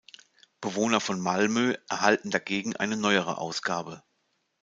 [0.61, 4.01] Bewohner von Malmö erhalten dagegen eine neuere Ausgabe.